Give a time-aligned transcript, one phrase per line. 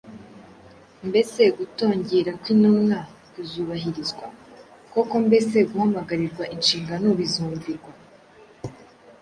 [1.09, 2.99] Mbese gutongera kw’intumwa
[3.31, 4.25] kuzubahirizwa,
[4.91, 7.91] kokombese guhamagarirwa inshingano bizumvirwa